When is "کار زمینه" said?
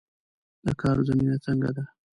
0.81-1.37